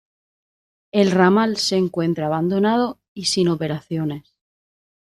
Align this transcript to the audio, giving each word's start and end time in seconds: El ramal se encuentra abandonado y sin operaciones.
El 0.91 1.11
ramal 1.11 1.57
se 1.57 1.75
encuentra 1.77 2.25
abandonado 2.25 2.99
y 3.13 3.25
sin 3.25 3.49
operaciones. 3.49 4.33